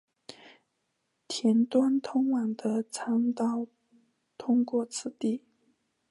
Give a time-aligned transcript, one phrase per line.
[1.27, 3.67] 田端通往的参道
[4.35, 5.43] 通过此地。